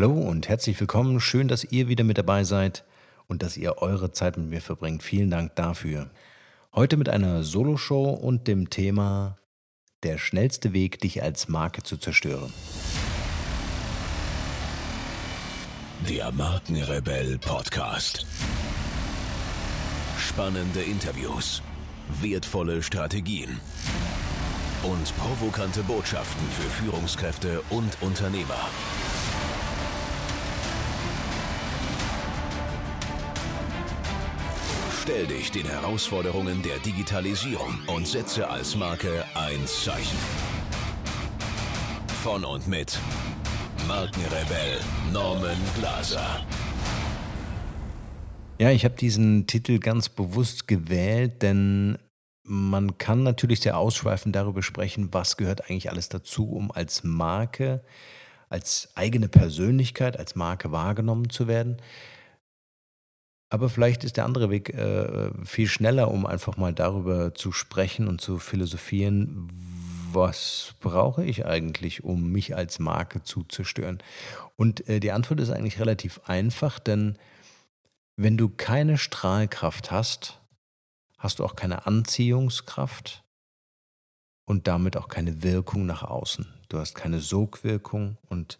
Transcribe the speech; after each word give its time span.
Hallo 0.00 0.12
und 0.12 0.48
herzlich 0.48 0.78
willkommen. 0.78 1.18
Schön, 1.18 1.48
dass 1.48 1.64
ihr 1.64 1.88
wieder 1.88 2.04
mit 2.04 2.18
dabei 2.18 2.44
seid 2.44 2.84
und 3.26 3.42
dass 3.42 3.56
ihr 3.56 3.78
eure 3.78 4.12
Zeit 4.12 4.36
mit 4.36 4.48
mir 4.48 4.60
verbringt. 4.60 5.02
Vielen 5.02 5.28
Dank 5.28 5.56
dafür. 5.56 6.08
Heute 6.72 6.96
mit 6.96 7.08
einer 7.08 7.42
Soloshow 7.42 8.10
und 8.10 8.46
dem 8.46 8.70
Thema 8.70 9.38
Der 10.04 10.16
schnellste 10.16 10.72
Weg, 10.72 11.00
dich 11.00 11.20
als 11.24 11.48
Marke 11.48 11.82
zu 11.82 11.96
zerstören. 11.96 12.52
Der 16.08 16.30
Markenrebell 16.30 17.36
Podcast. 17.38 18.24
Spannende 20.16 20.80
Interviews, 20.80 21.60
wertvolle 22.20 22.84
Strategien 22.84 23.60
und 24.84 25.12
provokante 25.18 25.82
Botschaften 25.82 26.48
für 26.50 26.84
Führungskräfte 26.84 27.62
und 27.70 28.00
Unternehmer. 28.00 28.68
Stell 35.08 35.26
dich 35.26 35.50
den 35.50 35.64
Herausforderungen 35.64 36.62
der 36.62 36.78
Digitalisierung 36.80 37.78
und 37.86 38.06
setze 38.06 38.46
als 38.46 38.76
Marke 38.76 39.24
ein 39.34 39.66
Zeichen. 39.66 40.18
Von 42.22 42.44
und 42.44 42.68
mit 42.68 43.00
Markenrebell 43.86 44.78
Norman 45.10 45.56
Glaser. 45.78 46.44
Ja, 48.58 48.70
ich 48.70 48.84
habe 48.84 48.96
diesen 48.96 49.46
Titel 49.46 49.78
ganz 49.78 50.10
bewusst 50.10 50.68
gewählt, 50.68 51.40
denn 51.40 51.96
man 52.42 52.98
kann 52.98 53.22
natürlich 53.22 53.60
sehr 53.60 53.78
ausschweifend 53.78 54.36
darüber 54.36 54.62
sprechen, 54.62 55.08
was 55.12 55.38
gehört 55.38 55.70
eigentlich 55.70 55.90
alles 55.90 56.10
dazu, 56.10 56.50
um 56.50 56.70
als 56.70 57.02
Marke, 57.02 57.82
als 58.50 58.90
eigene 58.94 59.28
Persönlichkeit, 59.28 60.18
als 60.18 60.34
Marke 60.34 60.70
wahrgenommen 60.70 61.30
zu 61.30 61.48
werden. 61.48 61.80
Aber 63.50 63.70
vielleicht 63.70 64.04
ist 64.04 64.18
der 64.18 64.26
andere 64.26 64.50
Weg 64.50 64.70
äh, 64.74 65.30
viel 65.44 65.68
schneller, 65.68 66.10
um 66.10 66.26
einfach 66.26 66.56
mal 66.56 66.74
darüber 66.74 67.34
zu 67.34 67.50
sprechen 67.50 68.06
und 68.06 68.20
zu 68.20 68.38
philosophieren, 68.38 69.48
was 70.12 70.74
brauche 70.80 71.24
ich 71.24 71.46
eigentlich, 71.46 72.04
um 72.04 72.30
mich 72.30 72.56
als 72.56 72.78
Marke 72.78 73.22
zu 73.22 73.44
zerstören? 73.44 73.98
Und 74.56 74.88
äh, 74.88 75.00
die 75.00 75.12
Antwort 75.12 75.40
ist 75.40 75.50
eigentlich 75.50 75.80
relativ 75.80 76.20
einfach, 76.26 76.78
denn 76.78 77.16
wenn 78.16 78.36
du 78.36 78.48
keine 78.48 78.98
Strahlkraft 78.98 79.90
hast, 79.90 80.40
hast 81.18 81.38
du 81.38 81.44
auch 81.44 81.56
keine 81.56 81.86
Anziehungskraft 81.86 83.24
und 84.44 84.66
damit 84.66 84.96
auch 84.96 85.08
keine 85.08 85.42
Wirkung 85.42 85.86
nach 85.86 86.02
außen. 86.02 86.46
Du 86.68 86.78
hast 86.78 86.94
keine 86.94 87.20
Sogwirkung 87.20 88.18
und 88.28 88.58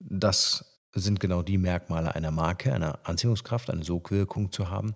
das 0.00 0.77
sind 0.94 1.20
genau 1.20 1.42
die 1.42 1.58
Merkmale 1.58 2.14
einer 2.14 2.30
Marke, 2.30 2.72
einer 2.72 2.98
Anziehungskraft, 3.04 3.70
eine 3.70 3.84
Sogwirkung 3.84 4.52
zu 4.52 4.70
haben. 4.70 4.94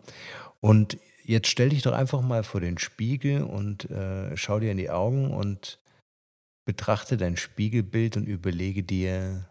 Und 0.61 0.99
jetzt 1.25 1.49
stell 1.49 1.71
dich 1.71 1.83
doch 1.83 1.93
einfach 1.93 2.21
mal 2.23 2.45
vor 2.45 2.61
den 2.61 2.79
Spiegel 2.79 3.43
und 3.43 3.91
äh, 3.91 4.37
schau 4.37 4.61
dir 4.61 4.71
in 4.71 4.79
die 4.79 4.91
Augen 4.91 5.33
und 5.33 5.79
betrachte 6.65 7.17
dein 7.17 7.37
Spiegelbild 7.37 8.17
und 8.17 8.27
überlege 8.27 8.83
dir, 8.83 9.49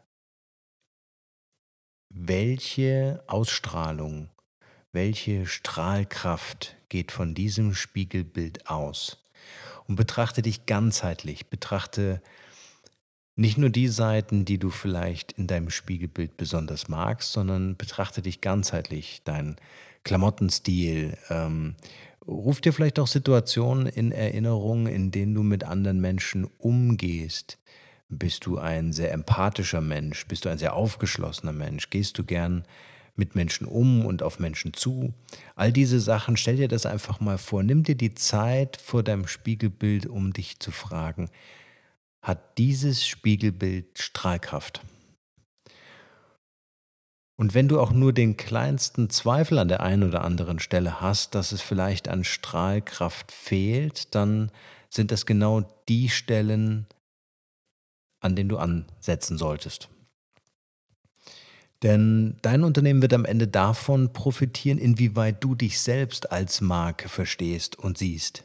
welche 2.09 3.23
Ausstrahlung, 3.28 4.30
welche 4.92 5.45
Strahlkraft 5.45 6.75
geht 6.89 7.12
von 7.12 7.34
diesem 7.34 7.73
Spiegelbild 7.73 8.67
aus. 8.67 9.23
Und 9.88 9.95
betrachte 9.95 10.42
dich 10.42 10.66
ganzheitlich, 10.66 11.50
betrachte 11.50 12.22
nicht 13.36 13.58
nur 13.58 13.70
die 13.70 13.88
Seiten, 13.88 14.46
die 14.46 14.58
du 14.58 14.70
vielleicht 14.70 15.34
in 15.34 15.48
deinem 15.48 15.70
Spiegelbild 15.70 16.38
besonders 16.38 16.88
magst, 16.90 17.32
sondern 17.32 17.78
betrachte 17.78 18.22
dich 18.22 18.42
ganzheitlich, 18.42 19.22
deinen 19.24 19.56
Klamottenstil. 20.04 21.18
Ähm, 21.30 21.76
ruf 22.28 22.62
dir 22.62 22.74
vielleicht 22.74 23.00
auch 23.00 23.08
Situationen 23.08 23.88
in 23.88 24.12
Erinnerung, 24.12 24.88
in 24.88 25.12
denen 25.12 25.34
du 25.34 25.44
mit 25.44 25.64
anderen 25.64 26.02
Menschen 26.02 26.47
umgehst. 26.58 27.58
Bist 28.09 28.46
du 28.46 28.58
ein 28.58 28.92
sehr 28.92 29.14
empathischer 29.14 29.81
Mensch? 29.81 30.28
Bist 30.28 30.44
du 30.44 30.50
ein 30.50 30.58
sehr 30.58 30.74
aufgeschlossener 30.75 31.53
Mensch? 31.53 31.90
Gehst 31.90 32.18
du 32.18 32.25
gern 32.25 32.66
mit 33.16 33.36
Menschen 33.36 33.66
um 33.66 34.06
und 34.06 34.24
auf 34.24 34.40
Menschen 34.40 34.74
zu? 34.74 35.13
All 35.56 35.72
diese 35.72 36.02
Sachen, 36.02 36.36
stell 36.36 36.58
dir 36.58 36.68
das 36.68 36.86
einfach 36.86 37.22
mal 37.22 37.38
vor. 37.38 37.63
Nimm 37.63 37.84
dir 37.84 37.96
die 37.96 38.13
Zeit 38.13 38.75
vor 38.75 39.03
deinem 39.03 39.28
Spiegelbild, 39.28 40.08
um 40.08 40.34
dich 40.34 40.59
zu 40.59 40.72
fragen, 40.72 41.30
hat 42.22 42.58
dieses 42.58 43.06
Spiegelbild 43.06 43.98
Strahlkraft. 43.98 44.82
Und 47.38 47.56
wenn 47.56 47.68
du 47.68 47.80
auch 47.80 47.92
nur 47.92 48.14
den 48.14 48.38
kleinsten 48.38 49.09
Zweifel 49.09 49.58
an 49.58 49.68
der 49.68 49.82
einen 49.82 50.04
oder 50.04 50.24
anderen 50.24 50.60
Stelle 50.60 51.02
hast, 51.02 51.34
dass 51.34 51.52
es 51.52 51.62
vielleicht 51.62 52.08
an 52.08 52.24
Strahlkraft 52.24 53.31
fehlt, 53.31 54.14
dann 54.14 54.52
sind 54.90 55.10
das 55.12 55.26
genau 55.26 55.62
die 55.90 56.10
Stellen, 56.10 56.86
an 58.20 58.36
denen 58.36 58.50
du 58.50 58.58
ansetzen 58.58 59.40
solltest. 59.40 59.90
Denn 61.81 62.38
dein 62.44 62.64
Unternehmen 62.64 63.02
wird 63.02 63.14
am 63.14 63.26
Ende 63.26 63.48
davon 63.48 64.14
profitieren, 64.14 64.78
inwieweit 64.78 65.44
du 65.44 65.56
dich 65.56 65.80
selbst 65.80 66.31
als 66.31 66.62
Marke 66.62 67.10
verstehst 67.10 67.80
und 67.80 67.98
siehst. 67.98 68.44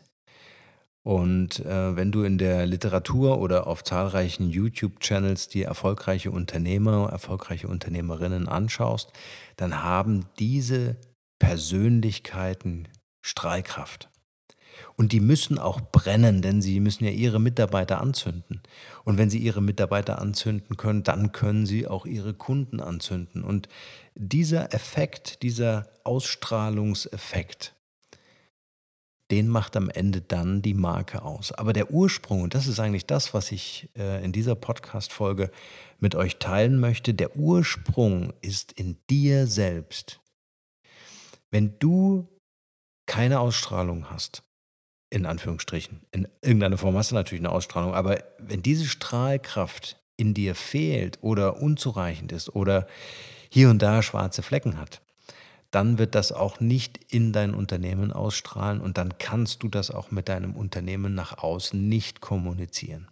Und 1.06 1.64
äh, 1.64 1.94
wenn 1.94 2.10
du 2.10 2.24
in 2.24 2.36
der 2.36 2.66
Literatur 2.66 3.38
oder 3.38 3.68
auf 3.68 3.84
zahlreichen 3.84 4.50
YouTube-Channels 4.50 5.46
die 5.46 5.62
erfolgreiche 5.62 6.32
Unternehmer, 6.32 7.10
erfolgreiche 7.12 7.68
Unternehmerinnen 7.68 8.48
anschaust, 8.48 9.12
dann 9.56 9.84
haben 9.84 10.24
diese 10.40 10.96
Persönlichkeiten 11.38 12.88
Strahlkraft. 13.22 14.08
Und 14.96 15.12
die 15.12 15.20
müssen 15.20 15.60
auch 15.60 15.80
brennen, 15.80 16.42
denn 16.42 16.60
sie 16.60 16.80
müssen 16.80 17.04
ja 17.04 17.12
ihre 17.12 17.38
Mitarbeiter 17.38 18.00
anzünden. 18.00 18.60
Und 19.04 19.16
wenn 19.16 19.30
sie 19.30 19.38
ihre 19.38 19.62
Mitarbeiter 19.62 20.18
anzünden 20.18 20.76
können, 20.76 21.04
dann 21.04 21.30
können 21.30 21.66
sie 21.66 21.86
auch 21.86 22.04
ihre 22.06 22.34
Kunden 22.34 22.80
anzünden. 22.80 23.44
Und 23.44 23.68
dieser 24.16 24.74
Effekt, 24.74 25.44
dieser 25.44 25.86
Ausstrahlungseffekt, 26.02 27.75
den 29.30 29.48
macht 29.48 29.76
am 29.76 29.90
Ende 29.90 30.20
dann 30.20 30.62
die 30.62 30.74
Marke 30.74 31.22
aus. 31.22 31.52
Aber 31.52 31.72
der 31.72 31.90
Ursprung, 31.90 32.42
und 32.42 32.54
das 32.54 32.66
ist 32.66 32.78
eigentlich 32.78 33.06
das, 33.06 33.34
was 33.34 33.50
ich 33.50 33.88
äh, 33.96 34.24
in 34.24 34.32
dieser 34.32 34.54
Podcast-Folge 34.54 35.50
mit 35.98 36.14
euch 36.14 36.38
teilen 36.38 36.78
möchte, 36.78 37.12
der 37.14 37.36
Ursprung 37.36 38.32
ist 38.40 38.72
in 38.72 38.98
dir 39.10 39.46
selbst. 39.46 40.20
Wenn 41.50 41.78
du 41.78 42.28
keine 43.06 43.40
Ausstrahlung 43.40 44.10
hast, 44.10 44.42
in 45.10 45.26
Anführungsstrichen, 45.26 46.02
in 46.10 46.28
irgendeiner 46.42 46.78
Form 46.78 46.96
hast 46.96 47.10
du 47.10 47.14
natürlich 47.14 47.42
eine 47.42 47.52
Ausstrahlung, 47.52 47.94
aber 47.94 48.22
wenn 48.38 48.62
diese 48.62 48.86
Strahlkraft 48.86 50.00
in 50.16 50.34
dir 50.34 50.54
fehlt 50.54 51.18
oder 51.22 51.60
unzureichend 51.60 52.32
ist 52.32 52.54
oder 52.54 52.86
hier 53.50 53.70
und 53.70 53.80
da 53.80 54.02
schwarze 54.02 54.42
Flecken 54.42 54.78
hat, 54.78 55.00
dann 55.76 55.98
wird 55.98 56.14
das 56.14 56.32
auch 56.32 56.58
nicht 56.58 57.12
in 57.12 57.34
dein 57.34 57.52
Unternehmen 57.52 58.10
ausstrahlen 58.10 58.80
und 58.80 58.96
dann 58.96 59.18
kannst 59.18 59.62
du 59.62 59.68
das 59.68 59.90
auch 59.90 60.10
mit 60.10 60.30
deinem 60.30 60.56
Unternehmen 60.56 61.14
nach 61.14 61.36
außen 61.36 61.86
nicht 61.86 62.22
kommunizieren. 62.22 63.08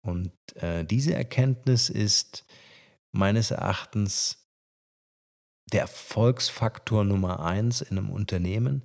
Und 0.00 0.32
äh, 0.54 0.82
diese 0.82 1.14
Erkenntnis 1.14 1.90
ist 1.90 2.46
meines 3.10 3.50
Erachtens 3.50 4.48
der 5.70 5.82
Erfolgsfaktor 5.82 7.04
Nummer 7.04 7.44
eins 7.44 7.82
in 7.82 7.98
einem 7.98 8.08
Unternehmen. 8.08 8.82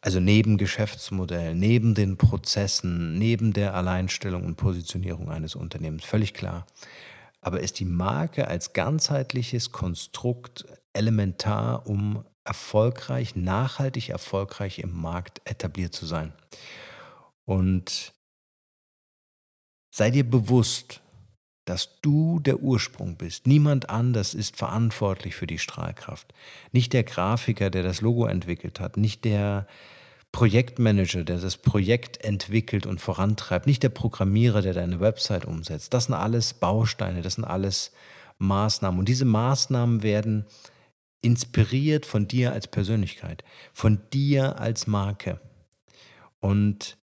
Also 0.00 0.18
neben 0.18 0.58
Geschäftsmodell, 0.58 1.54
neben 1.54 1.94
den 1.94 2.16
Prozessen, 2.16 3.20
neben 3.20 3.52
der 3.52 3.72
Alleinstellung 3.74 4.44
und 4.44 4.56
Positionierung 4.56 5.30
eines 5.30 5.54
Unternehmens, 5.54 6.04
völlig 6.04 6.34
klar. 6.34 6.66
Aber 7.44 7.60
ist 7.60 7.78
die 7.78 7.84
Marke 7.84 8.48
als 8.48 8.72
ganzheitliches 8.72 9.70
Konstrukt 9.70 10.64
elementar, 10.94 11.86
um 11.86 12.24
erfolgreich, 12.44 13.36
nachhaltig 13.36 14.08
erfolgreich 14.08 14.78
im 14.78 14.98
Markt 14.98 15.40
etabliert 15.44 15.94
zu 15.94 16.06
sein. 16.06 16.32
Und 17.44 18.14
sei 19.94 20.10
dir 20.10 20.28
bewusst, 20.28 21.02
dass 21.66 22.00
du 22.00 22.40
der 22.40 22.60
Ursprung 22.60 23.16
bist. 23.16 23.46
Niemand 23.46 23.88
anders 23.88 24.34
ist 24.34 24.56
verantwortlich 24.56 25.34
für 25.34 25.46
die 25.46 25.58
Strahlkraft. 25.58 26.32
Nicht 26.72 26.92
der 26.92 27.04
Grafiker, 27.04 27.70
der 27.70 27.82
das 27.82 28.00
Logo 28.00 28.26
entwickelt 28.26 28.80
hat, 28.80 28.96
nicht 28.96 29.24
der 29.24 29.66
Projektmanager, 30.34 31.22
der 31.22 31.38
das 31.38 31.56
Projekt 31.56 32.24
entwickelt 32.24 32.86
und 32.86 33.00
vorantreibt, 33.00 33.68
nicht 33.68 33.84
der 33.84 33.88
Programmierer, 33.88 34.62
der 34.62 34.74
deine 34.74 34.98
Website 34.98 35.44
umsetzt. 35.44 35.94
Das 35.94 36.06
sind 36.06 36.14
alles 36.14 36.54
Bausteine, 36.54 37.22
das 37.22 37.34
sind 37.34 37.44
alles 37.44 37.92
Maßnahmen. 38.38 38.98
Und 38.98 39.08
diese 39.08 39.26
Maßnahmen 39.26 40.02
werden 40.02 40.44
inspiriert 41.20 42.04
von 42.04 42.26
dir 42.26 42.52
als 42.52 42.66
Persönlichkeit, 42.66 43.44
von 43.72 44.00
dir 44.12 44.58
als 44.58 44.88
Marke. 44.88 45.40
Und 46.40 46.98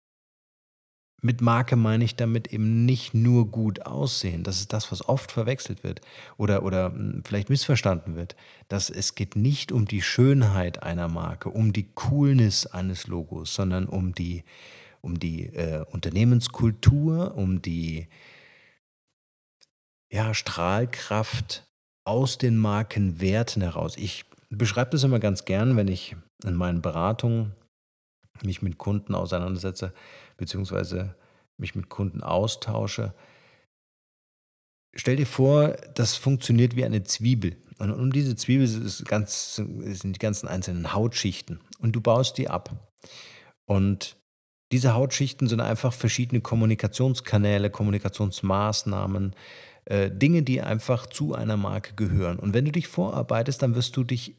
mit 1.22 1.42
Marke 1.42 1.76
meine 1.76 2.04
ich 2.04 2.16
damit 2.16 2.54
eben 2.54 2.86
nicht 2.86 3.14
nur 3.14 3.50
gut 3.50 3.86
aussehen. 3.86 4.44
Das 4.44 4.60
ist 4.60 4.72
das, 4.72 4.92
was 4.92 5.08
oft 5.08 5.32
verwechselt 5.32 5.84
wird 5.84 6.02
oder, 6.38 6.64
oder 6.64 6.92
hm, 6.92 7.24
vielleicht 7.26 7.50
missverstanden 7.50 8.16
wird. 8.16 8.36
Dass 8.68 8.90
es 8.90 9.16
geht 9.16 9.36
nicht 9.36 9.72
um 9.72 9.86
die 9.86 10.02
Schönheit 10.02 10.84
einer 10.84 11.08
Marke, 11.08 11.50
um 11.50 11.74
die 11.74 11.92
Coolness 11.94 12.68
eines 12.68 13.08
Logos, 13.08 13.54
sondern 13.56 13.88
um 13.88 14.14
die, 14.14 14.44
um 15.02 15.20
die 15.20 15.48
äh, 15.48 15.84
Unternehmenskultur, 15.92 17.36
um 17.36 17.62
die 17.62 18.08
ja, 20.12 20.34
Strahlkraft 20.34 21.68
aus 22.06 22.38
den 22.38 22.58
Markenwerten 22.58 23.62
heraus. 23.64 23.98
Ich 23.98 24.26
beschreibe 24.50 24.92
das 24.92 25.04
immer 25.04 25.20
ganz 25.20 25.46
gern, 25.46 25.76
wenn 25.76 25.88
ich 25.88 26.16
in 26.44 26.54
meinen 26.54 26.82
Beratungen 26.82 27.54
mich 28.44 28.62
mit 28.62 28.78
Kunden 28.78 29.16
auseinandersetze, 29.16 29.94
beziehungsweise 30.38 31.16
mich 31.58 31.76
mit 31.76 31.90
Kunden 31.90 32.22
austausche. 32.22 33.14
Stell 34.96 35.16
dir 35.16 35.28
vor, 35.28 35.76
das 35.96 36.16
funktioniert 36.16 36.76
wie 36.76 36.86
eine 36.86 37.04
Zwiebel. 37.04 37.58
Und 37.80 37.92
um 37.92 38.12
diese 38.12 38.36
Zwiebel 38.36 38.68
ganz, 39.06 39.56
sind 39.56 40.16
die 40.16 40.20
ganzen 40.20 40.48
einzelnen 40.48 40.94
Hautschichten. 40.94 41.60
Und 41.80 41.96
du 41.96 42.02
baust 42.02 42.38
die 42.38 42.50
ab. 42.50 42.92
Und 43.66 44.18
diese 44.72 44.94
Hautschichten 44.94 45.48
sind 45.48 45.62
einfach 45.62 45.94
verschiedene 45.94 46.42
Kommunikationskanäle, 46.42 47.70
Kommunikationsmaßnahmen, 47.70 49.36
äh, 49.86 50.12
Dinge, 50.12 50.44
die 50.44 50.62
einfach 50.62 51.06
zu 51.06 51.34
einer 51.34 51.58
Marke 51.58 51.94
gehören. 51.96 52.40
Und 52.40 52.54
wenn 52.54 52.66
du 52.66 52.72
dich 52.72 52.88
vorarbeitest, 52.88 53.62
dann 53.62 53.76
wirst 53.76 53.96
du 53.96 54.04
dich 54.04 54.36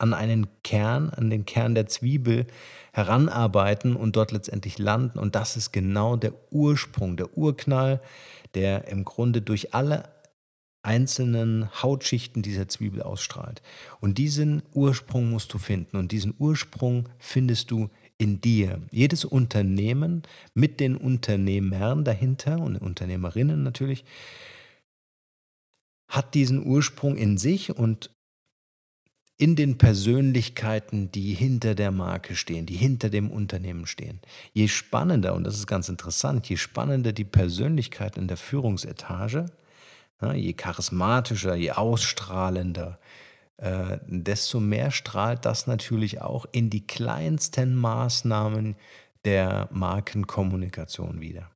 an 0.00 0.14
einen 0.14 0.46
Kern, 0.62 1.10
an 1.10 1.30
den 1.30 1.44
Kern 1.44 1.74
der 1.74 1.86
Zwiebel 1.86 2.46
heranarbeiten 2.92 3.96
und 3.96 4.16
dort 4.16 4.32
letztendlich 4.32 4.78
landen. 4.78 5.18
Und 5.18 5.34
das 5.34 5.56
ist 5.56 5.72
genau 5.72 6.16
der 6.16 6.32
Ursprung, 6.50 7.16
der 7.16 7.36
Urknall, 7.36 8.00
der 8.54 8.88
im 8.88 9.04
Grunde 9.04 9.42
durch 9.42 9.74
alle 9.74 10.08
einzelnen 10.82 11.68
Hautschichten 11.82 12.42
dieser 12.42 12.68
Zwiebel 12.68 13.02
ausstrahlt. 13.02 13.60
Und 14.00 14.16
diesen 14.16 14.62
Ursprung 14.72 15.30
musst 15.30 15.52
du 15.52 15.58
finden. 15.58 15.96
Und 15.96 16.12
diesen 16.12 16.34
Ursprung 16.38 17.08
findest 17.18 17.70
du 17.70 17.90
in 18.16 18.40
dir. 18.40 18.80
Jedes 18.90 19.24
Unternehmen 19.24 20.22
mit 20.54 20.80
den 20.80 20.96
Unternehmern 20.96 22.04
dahinter 22.04 22.58
und 22.58 22.76
Unternehmerinnen 22.76 23.62
natürlich 23.62 24.04
hat 26.08 26.34
diesen 26.34 26.66
Ursprung 26.66 27.16
in 27.16 27.38
sich 27.38 27.76
und 27.76 28.10
in 29.40 29.56
den 29.56 29.78
Persönlichkeiten, 29.78 31.10
die 31.12 31.32
hinter 31.32 31.74
der 31.74 31.90
Marke 31.90 32.36
stehen, 32.36 32.66
die 32.66 32.76
hinter 32.76 33.08
dem 33.08 33.30
Unternehmen 33.30 33.86
stehen. 33.86 34.20
Je 34.52 34.68
spannender, 34.68 35.34
und 35.34 35.44
das 35.44 35.54
ist 35.54 35.66
ganz 35.66 35.88
interessant, 35.88 36.46
je 36.50 36.58
spannender 36.58 37.14
die 37.14 37.24
Persönlichkeit 37.24 38.18
in 38.18 38.28
der 38.28 38.36
Führungsetage, 38.36 39.46
ja, 40.20 40.34
je 40.34 40.52
charismatischer, 40.52 41.54
je 41.54 41.70
ausstrahlender, 41.70 42.98
äh, 43.56 43.96
desto 44.06 44.60
mehr 44.60 44.90
strahlt 44.90 45.46
das 45.46 45.66
natürlich 45.66 46.20
auch 46.20 46.44
in 46.52 46.68
die 46.68 46.86
kleinsten 46.86 47.74
Maßnahmen 47.76 48.76
der 49.24 49.70
Markenkommunikation 49.72 51.22
wieder. 51.22 51.50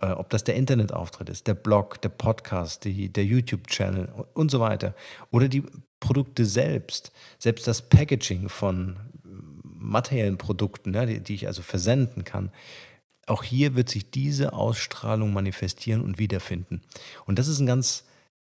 Äh, 0.00 0.12
ob 0.12 0.30
das 0.30 0.44
der 0.44 0.54
Internetauftritt 0.54 1.28
ist, 1.30 1.48
der 1.48 1.54
Blog, 1.54 2.00
der 2.00 2.10
Podcast, 2.10 2.84
die, 2.84 3.12
der 3.12 3.24
YouTube-Channel 3.24 4.26
und 4.34 4.52
so 4.52 4.60
weiter. 4.60 4.94
Oder 5.32 5.48
die 5.48 5.64
Produkte 6.00 6.44
selbst, 6.44 7.12
selbst 7.38 7.66
das 7.66 7.82
Packaging 7.82 8.48
von 8.48 8.96
materiellen 9.62 10.38
Produkten, 10.38 10.94
ja, 10.94 11.06
die, 11.06 11.20
die 11.20 11.34
ich 11.34 11.46
also 11.46 11.62
versenden 11.62 12.24
kann. 12.24 12.50
Auch 13.26 13.42
hier 13.42 13.74
wird 13.74 13.88
sich 13.88 14.10
diese 14.10 14.52
Ausstrahlung 14.52 15.32
manifestieren 15.32 16.00
und 16.00 16.18
wiederfinden. 16.18 16.82
Und 17.26 17.38
das 17.38 17.48
ist 17.48 17.60
ein 17.60 17.66
ganz 17.66 18.04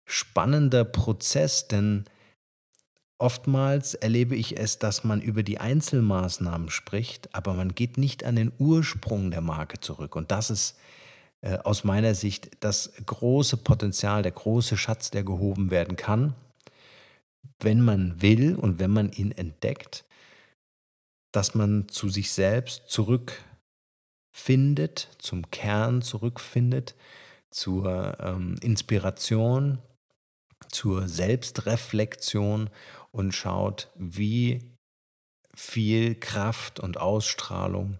spannender 0.05 0.85
Prozess, 0.85 1.67
denn 1.67 2.05
oftmals 3.17 3.95
erlebe 3.95 4.35
ich 4.35 4.57
es, 4.57 4.79
dass 4.79 5.03
man 5.03 5.21
über 5.21 5.43
die 5.43 5.59
Einzelmaßnahmen 5.59 6.69
spricht, 6.69 7.33
aber 7.33 7.53
man 7.53 7.73
geht 7.75 7.97
nicht 7.97 8.23
an 8.23 8.35
den 8.35 8.51
Ursprung 8.59 9.31
der 9.31 9.41
Marke 9.41 9.79
zurück. 9.79 10.15
Und 10.15 10.31
das 10.31 10.49
ist 10.49 10.77
äh, 11.41 11.57
aus 11.57 11.83
meiner 11.83 12.13
Sicht 12.15 12.51
das 12.59 12.93
große 13.05 13.57
Potenzial, 13.57 14.21
der 14.21 14.31
große 14.31 14.77
Schatz, 14.77 15.11
der 15.11 15.23
gehoben 15.23 15.71
werden 15.71 15.95
kann, 15.95 16.35
wenn 17.59 17.81
man 17.81 18.21
will 18.21 18.55
und 18.55 18.79
wenn 18.79 18.91
man 18.91 19.11
ihn 19.11 19.31
entdeckt, 19.31 20.05
dass 21.31 21.55
man 21.55 21.87
zu 21.89 22.09
sich 22.09 22.31
selbst 22.31 22.87
zurückfindet, 22.87 23.39
zum 25.19 25.49
Kern 25.51 26.01
zurückfindet, 26.01 26.95
zur 27.51 28.17
ähm, 28.19 28.55
Inspiration, 28.61 29.79
zur 30.69 31.07
Selbstreflexion 31.07 32.69
und 33.11 33.31
schaut, 33.33 33.91
wie 33.95 34.75
viel 35.55 36.15
Kraft 36.15 36.79
und 36.79 36.97
Ausstrahlung 36.97 37.99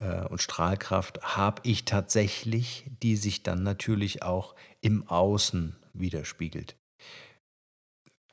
äh, 0.00 0.26
und 0.26 0.42
Strahlkraft 0.42 1.22
habe 1.22 1.62
ich 1.64 1.84
tatsächlich, 1.84 2.90
die 3.02 3.16
sich 3.16 3.42
dann 3.42 3.62
natürlich 3.62 4.22
auch 4.22 4.54
im 4.80 5.06
Außen 5.08 5.76
widerspiegelt. 5.92 6.76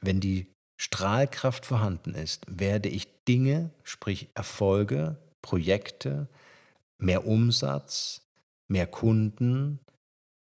Wenn 0.01 0.19
die 0.19 0.47
Strahlkraft 0.77 1.65
vorhanden 1.65 2.15
ist, 2.15 2.45
werde 2.47 2.89
ich 2.89 3.23
Dinge, 3.25 3.71
sprich 3.83 4.29
Erfolge, 4.33 5.17
Projekte, 5.41 6.29
mehr 6.97 7.25
Umsatz, 7.25 8.21
mehr 8.67 8.87
Kunden, 8.87 9.79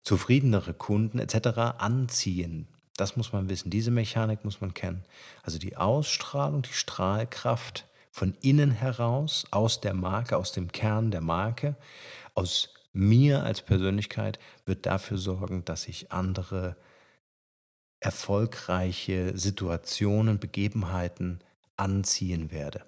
zufriedenere 0.02 0.74
Kunden 0.74 1.18
etc. 1.18 1.76
anziehen. 1.78 2.68
Das 2.96 3.16
muss 3.16 3.32
man 3.32 3.48
wissen. 3.48 3.70
Diese 3.70 3.90
Mechanik 3.90 4.44
muss 4.44 4.60
man 4.60 4.74
kennen. 4.74 5.04
Also 5.42 5.58
die 5.58 5.76
Ausstrahlung, 5.76 6.62
die 6.62 6.72
Strahlkraft 6.72 7.86
von 8.10 8.34
innen 8.40 8.70
heraus, 8.72 9.46
aus 9.50 9.80
der 9.80 9.94
Marke, 9.94 10.36
aus 10.36 10.52
dem 10.52 10.72
Kern 10.72 11.10
der 11.10 11.20
Marke, 11.20 11.76
aus 12.34 12.74
mir 12.92 13.44
als 13.44 13.62
Persönlichkeit, 13.62 14.38
wird 14.66 14.86
dafür 14.86 15.18
sorgen, 15.18 15.64
dass 15.64 15.86
ich 15.86 16.10
andere 16.10 16.76
erfolgreiche 18.00 19.36
Situationen, 19.36 20.38
Begebenheiten 20.38 21.40
anziehen 21.76 22.50
werde. 22.50 22.84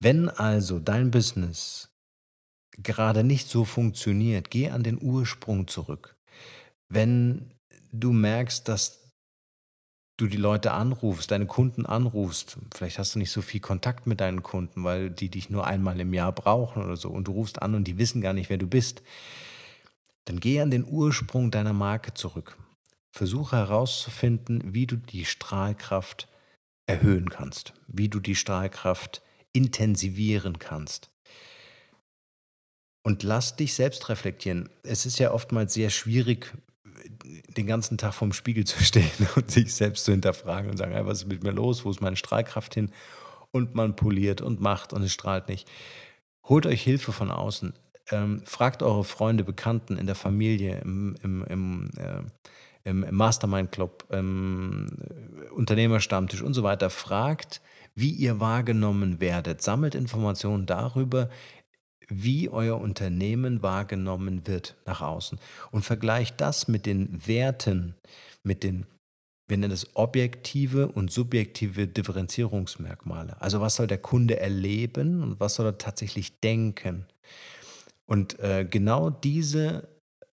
Wenn 0.00 0.28
also 0.28 0.78
dein 0.78 1.10
Business 1.10 1.90
gerade 2.76 3.24
nicht 3.24 3.48
so 3.48 3.64
funktioniert, 3.64 4.50
geh 4.50 4.70
an 4.70 4.82
den 4.82 5.00
Ursprung 5.00 5.66
zurück. 5.66 6.16
Wenn 6.88 7.54
du 7.92 8.12
merkst, 8.12 8.68
dass 8.68 9.06
du 10.18 10.26
die 10.26 10.36
Leute 10.36 10.72
anrufst, 10.72 11.30
deine 11.30 11.46
Kunden 11.46 11.84
anrufst, 11.86 12.58
vielleicht 12.74 12.98
hast 12.98 13.14
du 13.14 13.18
nicht 13.18 13.30
so 13.30 13.42
viel 13.42 13.60
Kontakt 13.60 14.06
mit 14.06 14.20
deinen 14.20 14.42
Kunden, 14.42 14.84
weil 14.84 15.10
die 15.10 15.30
dich 15.30 15.50
nur 15.50 15.66
einmal 15.66 16.00
im 16.00 16.14
Jahr 16.14 16.32
brauchen 16.32 16.82
oder 16.82 16.96
so 16.96 17.10
und 17.10 17.28
du 17.28 17.32
rufst 17.32 17.60
an 17.62 17.74
und 17.74 17.84
die 17.84 17.98
wissen 17.98 18.20
gar 18.20 18.32
nicht, 18.32 18.48
wer 18.50 18.58
du 18.58 18.66
bist, 18.66 19.02
dann 20.24 20.40
geh 20.40 20.60
an 20.60 20.70
den 20.70 20.86
Ursprung 20.86 21.50
deiner 21.50 21.72
Marke 21.72 22.14
zurück. 22.14 22.56
Versuche 23.16 23.56
herauszufinden, 23.56 24.74
wie 24.74 24.86
du 24.86 24.96
die 24.96 25.24
Strahlkraft 25.24 26.28
erhöhen 26.86 27.30
kannst, 27.30 27.72
wie 27.88 28.10
du 28.10 28.20
die 28.20 28.36
Strahlkraft 28.36 29.22
intensivieren 29.52 30.58
kannst. 30.58 31.10
Und 33.02 33.22
lass 33.22 33.56
dich 33.56 33.72
selbst 33.72 34.08
reflektieren. 34.10 34.68
Es 34.82 35.06
ist 35.06 35.18
ja 35.18 35.30
oftmals 35.30 35.72
sehr 35.72 35.88
schwierig, 35.88 36.52
den 37.56 37.66
ganzen 37.66 37.96
Tag 37.96 38.12
vorm 38.12 38.34
Spiegel 38.34 38.64
zu 38.64 38.82
stehen 38.82 39.10
und 39.36 39.50
sich 39.50 39.74
selbst 39.74 40.04
zu 40.04 40.12
hinterfragen 40.12 40.70
und 40.70 40.76
sagen, 40.76 40.92
hey, 40.92 41.06
was 41.06 41.22
ist 41.22 41.28
mit 41.28 41.42
mir 41.42 41.52
los, 41.52 41.84
wo 41.84 41.90
ist 41.90 42.02
meine 42.02 42.16
Strahlkraft 42.16 42.74
hin? 42.74 42.90
Und 43.50 43.74
man 43.74 43.96
poliert 43.96 44.42
und 44.42 44.60
macht 44.60 44.92
und 44.92 45.02
es 45.02 45.12
strahlt 45.12 45.48
nicht. 45.48 45.70
Holt 46.44 46.66
euch 46.66 46.82
Hilfe 46.82 47.12
von 47.12 47.30
außen. 47.30 47.72
Ähm, 48.10 48.42
fragt 48.44 48.82
eure 48.82 49.04
Freunde, 49.04 49.42
Bekannten 49.42 49.96
in 49.96 50.06
der 50.06 50.14
Familie, 50.14 50.80
im, 50.80 51.16
im, 51.22 51.44
im, 51.44 51.90
äh, 51.96 52.22
im 52.86 53.04
Mastermind 53.10 53.72
Club, 53.72 54.04
im 54.10 54.86
Unternehmerstammtisch 55.54 56.40
und 56.40 56.54
so 56.54 56.62
weiter. 56.62 56.88
Fragt, 56.88 57.60
wie 57.96 58.10
ihr 58.10 58.38
wahrgenommen 58.38 59.20
werdet. 59.20 59.60
Sammelt 59.60 59.96
Informationen 59.96 60.66
darüber, 60.66 61.28
wie 62.08 62.48
euer 62.48 62.80
Unternehmen 62.80 63.62
wahrgenommen 63.62 64.46
wird 64.46 64.76
nach 64.86 65.00
außen 65.00 65.40
und 65.72 65.84
vergleicht 65.84 66.40
das 66.40 66.68
mit 66.68 66.86
den 66.86 67.26
Werten, 67.26 67.96
mit 68.44 68.62
den, 68.62 68.86
wir 69.48 69.56
nennen 69.56 69.72
es 69.72 69.96
objektive 69.96 70.86
und 70.86 71.10
subjektive 71.10 71.88
Differenzierungsmerkmale. 71.88 73.40
Also 73.42 73.60
was 73.60 73.74
soll 73.74 73.88
der 73.88 73.98
Kunde 73.98 74.38
erleben 74.38 75.24
und 75.24 75.40
was 75.40 75.56
soll 75.56 75.66
er 75.66 75.78
tatsächlich 75.78 76.38
denken? 76.38 77.06
Und 78.04 78.38
äh, 78.38 78.64
genau 78.64 79.10
diese 79.10 79.88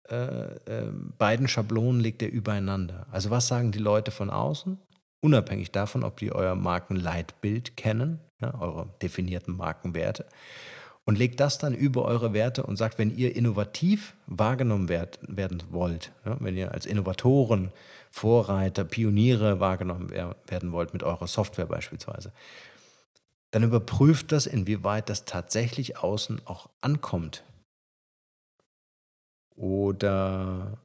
äh, 0.10 0.16
äh, 0.16 0.92
beiden 1.18 1.48
Schablonen 1.48 2.02
legt 2.02 2.22
er 2.22 2.32
übereinander. 2.32 3.08
Also 3.12 3.30
was 3.30 3.48
sagen 3.48 3.72
die 3.72 3.80
Leute 3.80 4.12
von 4.12 4.30
außen? 4.30 4.78
Unabhängig 5.22 5.72
davon, 5.72 6.04
ob 6.04 6.18
die 6.18 6.32
euer 6.32 6.56
Markenleitbild 6.56 7.78
kennen, 7.78 8.20
ja, 8.42 8.60
eure 8.60 8.90
definierten 9.02 9.56
Markenwerte 9.56 10.26
und 11.06 11.18
legt 11.18 11.40
das 11.40 11.58
dann 11.58 11.74
über 11.74 12.06
eure 12.06 12.34
Werte 12.34 12.64
und 12.64 12.78
sagt, 12.78 12.98
wenn 12.98 13.16
ihr 13.16 13.36
innovativ 13.36 14.16
wahrgenommen 14.28 14.88
werd, 14.88 15.20
werden 15.24 15.64
wollt, 15.70 16.12
ja, 16.26 16.38
wenn 16.40 16.56
ihr 16.56 16.72
als 16.72 16.86
Innovatoren, 16.86 17.72
Vorreiter, 18.12 18.84
Pioniere 18.84 19.60
wahrgenommen 19.60 20.12
werden 20.12 20.72
wollt 20.72 20.94
mit 20.94 21.04
eurer 21.04 21.28
Software 21.28 21.66
beispielsweise, 21.66 22.34
dann 23.52 23.64
überprüft 23.64 24.32
das, 24.32 24.46
inwieweit 24.46 25.10
das 25.10 25.26
tatsächlich 25.26 25.98
außen 25.98 26.42
auch 26.46 26.70
ankommt. 26.82 27.44
Oder 29.56 30.78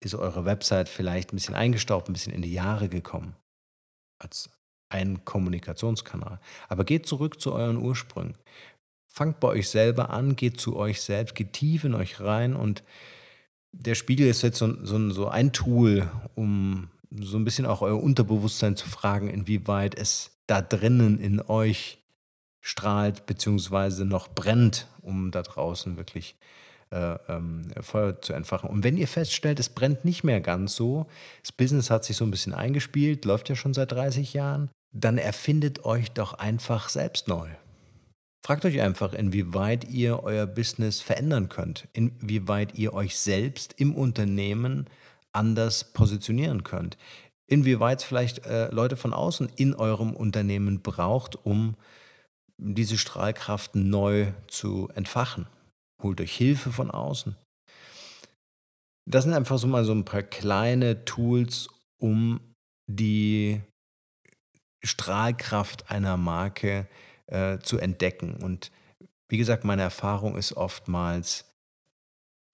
ist 0.00 0.14
eure 0.14 0.44
Website 0.44 0.88
vielleicht 0.88 1.32
ein 1.32 1.36
bisschen 1.36 1.54
eingestaubt, 1.54 2.08
ein 2.08 2.12
bisschen 2.12 2.32
in 2.32 2.42
die 2.42 2.52
Jahre 2.52 2.88
gekommen 2.88 3.34
als 4.18 4.50
ein 4.88 5.24
Kommunikationskanal. 5.24 6.40
Aber 6.68 6.84
geht 6.84 7.06
zurück 7.06 7.40
zu 7.40 7.52
euren 7.52 7.76
Ursprüngen. 7.76 8.34
Fangt 9.08 9.40
bei 9.40 9.48
euch 9.48 9.68
selber 9.68 10.10
an, 10.10 10.36
geht 10.36 10.60
zu 10.60 10.76
euch 10.76 11.00
selbst, 11.00 11.34
geht 11.34 11.54
tief 11.54 11.84
in 11.84 11.94
euch 11.94 12.20
rein 12.20 12.54
und 12.54 12.82
der 13.72 13.94
Spiegel 13.94 14.26
ist 14.26 14.42
jetzt 14.42 14.58
so, 14.58 14.84
so, 14.84 15.10
so 15.10 15.28
ein 15.28 15.52
Tool, 15.52 16.10
um 16.34 16.90
so 17.10 17.36
ein 17.36 17.44
bisschen 17.44 17.66
auch 17.66 17.82
euer 17.82 18.02
Unterbewusstsein 18.02 18.76
zu 18.76 18.88
fragen, 18.88 19.28
inwieweit 19.28 19.94
es 19.94 20.38
da 20.46 20.62
drinnen 20.62 21.18
in 21.18 21.40
euch 21.40 21.98
strahlt, 22.60 23.26
beziehungsweise 23.26 24.04
noch 24.04 24.28
brennt, 24.28 24.86
um 25.02 25.30
da 25.30 25.42
draußen 25.42 25.96
wirklich 25.96 26.36
äh, 26.38 26.65
ähm, 27.28 27.62
Feuer 27.80 28.20
zu 28.20 28.32
entfachen. 28.32 28.70
Und 28.70 28.84
wenn 28.84 28.96
ihr 28.96 29.08
feststellt, 29.08 29.60
es 29.60 29.68
brennt 29.68 30.04
nicht 30.04 30.24
mehr 30.24 30.40
ganz 30.40 30.76
so, 30.76 31.06
das 31.42 31.52
Business 31.52 31.90
hat 31.90 32.04
sich 32.04 32.16
so 32.16 32.24
ein 32.24 32.30
bisschen 32.30 32.54
eingespielt, 32.54 33.24
läuft 33.24 33.48
ja 33.48 33.56
schon 33.56 33.74
seit 33.74 33.92
30 33.92 34.34
Jahren, 34.34 34.70
dann 34.92 35.18
erfindet 35.18 35.84
euch 35.84 36.10
doch 36.12 36.34
einfach 36.34 36.88
selbst 36.88 37.28
neu. 37.28 37.48
Fragt 38.44 38.64
euch 38.64 38.80
einfach, 38.80 39.12
inwieweit 39.12 39.90
ihr 39.90 40.22
euer 40.22 40.46
Business 40.46 41.00
verändern 41.00 41.48
könnt, 41.48 41.88
inwieweit 41.92 42.78
ihr 42.78 42.94
euch 42.94 43.18
selbst 43.18 43.74
im 43.76 43.94
Unternehmen 43.94 44.86
anders 45.32 45.92
positionieren 45.92 46.62
könnt, 46.62 46.96
inwieweit 47.46 48.00
es 48.00 48.04
vielleicht 48.04 48.46
äh, 48.46 48.68
Leute 48.72 48.96
von 48.96 49.12
außen 49.12 49.50
in 49.56 49.74
eurem 49.74 50.14
Unternehmen 50.14 50.80
braucht, 50.80 51.44
um 51.44 51.74
diese 52.56 52.98
Strahlkraft 52.98 53.74
neu 53.74 54.28
zu 54.48 54.88
entfachen. 54.94 55.46
Holt 56.02 56.20
euch 56.20 56.36
Hilfe 56.36 56.72
von 56.72 56.90
außen. 56.90 57.36
Das 59.08 59.24
sind 59.24 59.34
einfach 59.34 59.58
so 59.58 59.66
mal 59.66 59.84
so 59.84 59.92
ein 59.92 60.04
paar 60.04 60.22
kleine 60.22 61.04
Tools, 61.04 61.68
um 61.98 62.40
die 62.90 63.60
Strahlkraft 64.84 65.90
einer 65.90 66.16
Marke 66.16 66.86
zu 66.86 67.06
äh, 67.26 67.58
zu 67.58 67.78
entdecken. 67.78 68.36
Und 68.36 68.70
wie 69.28 69.38
gesagt, 69.38 69.64
meine 69.64 69.82
Erfahrung 69.82 70.36
ist 70.36 70.52
oftmals, 70.52 71.44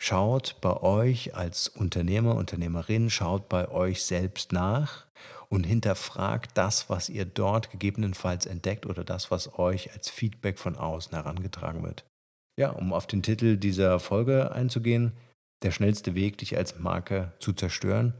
schaut 0.00 0.56
bei 0.60 0.74
euch 0.80 1.34
als 1.34 1.68
Unternehmer, 1.68 2.34
Unternehmerin, 2.36 3.10
schaut 3.10 3.48
bei 3.48 3.68
euch 3.68 4.02
selbst 4.04 4.52
nach 4.52 5.06
und 5.48 5.64
hinterfragt 5.64 6.52
das, 6.54 6.88
was 6.88 7.08
ihr 7.08 7.26
dort 7.26 7.70
gegebenenfalls 7.70 8.46
entdeckt 8.46 8.86
oder 8.86 9.04
das, 9.04 9.30
was 9.30 9.58
euch 9.58 9.92
als 9.92 10.08
Feedback 10.08 10.58
von 10.58 10.76
außen 10.76 11.12
herangetragen 11.12 11.82
wird. 11.82 12.06
Ja, 12.56 12.70
um 12.70 12.92
auf 12.92 13.06
den 13.06 13.22
Titel 13.22 13.56
dieser 13.56 13.98
Folge 13.98 14.52
einzugehen, 14.52 15.12
der 15.62 15.70
schnellste 15.70 16.14
Weg, 16.14 16.38
dich 16.38 16.56
als 16.56 16.78
Marke 16.78 17.32
zu 17.38 17.52
zerstören. 17.52 18.14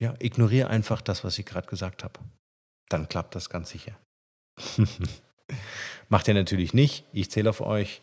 Ja, 0.00 0.14
ignoriere 0.18 0.68
einfach 0.68 1.00
das, 1.00 1.24
was 1.24 1.38
ich 1.38 1.46
gerade 1.46 1.68
gesagt 1.68 2.04
habe. 2.04 2.20
Dann 2.88 3.08
klappt 3.08 3.34
das 3.34 3.48
ganz 3.48 3.70
sicher. 3.70 3.96
Macht 6.08 6.28
ihr 6.28 6.34
natürlich 6.34 6.74
nicht. 6.74 7.04
Ich 7.12 7.30
zähle 7.30 7.50
auf 7.50 7.60
euch. 7.60 8.02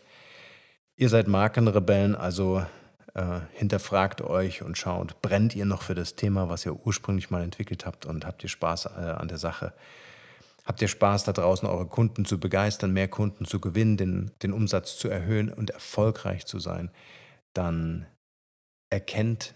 Ihr 0.96 1.10
seid 1.10 1.28
Markenrebellen, 1.28 2.16
also 2.16 2.66
äh, 3.14 3.40
hinterfragt 3.54 4.22
euch 4.22 4.62
und 4.64 4.78
schaut, 4.78 5.22
brennt 5.22 5.56
ihr 5.56 5.66
noch 5.66 5.82
für 5.82 5.96
das 5.96 6.16
Thema, 6.16 6.50
was 6.50 6.66
ihr 6.66 6.74
ursprünglich 6.86 7.30
mal 7.30 7.44
entwickelt 7.44 7.86
habt 7.86 8.06
und 8.06 8.26
habt 8.26 8.44
ihr 8.44 8.50
Spaß 8.50 8.86
äh, 8.86 8.90
an 8.90 9.28
der 9.28 9.38
Sache? 9.38 9.74
Habt 10.70 10.84
ihr 10.84 10.88
Spaß 10.88 11.24
da 11.24 11.34
draußen, 11.34 11.68
eure 11.68 11.88
Kunden 11.88 12.26
zu 12.26 12.40
begeistern, 12.40 12.94
mehr 12.94 13.08
Kunden 13.08 13.46
zu 13.46 13.60
gewinnen, 13.60 13.98
den, 13.98 14.32
den 14.44 14.54
Umsatz 14.54 15.00
zu 15.00 15.10
erhöhen 15.10 15.52
und 15.52 15.72
erfolgreich 15.72 16.46
zu 16.46 16.60
sein? 16.60 16.92
Dann 17.54 18.06
erkennt 18.92 19.56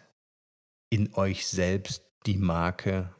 in 0.89 1.13
euch 1.13 1.45
selbst 1.47 2.03
die 2.25 2.37
Marke 2.37 3.13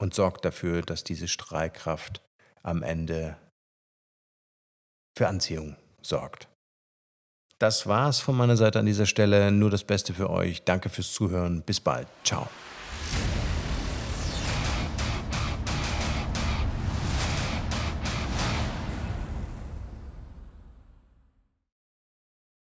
und 0.00 0.14
sorgt 0.14 0.44
dafür, 0.44 0.82
dass 0.82 1.02
diese 1.02 1.26
Strahlkraft 1.26 2.22
am 2.62 2.84
Ende 2.84 3.36
für 5.18 5.26
Anziehung 5.26 5.74
sorgt. 6.02 6.46
Das 7.58 7.88
war's 7.88 8.20
von 8.20 8.36
meiner 8.36 8.56
Seite 8.56 8.78
an 8.78 8.86
dieser 8.86 9.06
Stelle. 9.06 9.50
Nur 9.50 9.70
das 9.70 9.82
Beste 9.82 10.14
für 10.14 10.30
euch. 10.30 10.62
Danke 10.62 10.88
fürs 10.88 11.12
Zuhören. 11.12 11.62
Bis 11.62 11.80
bald. 11.80 12.06
Ciao. 12.22 12.48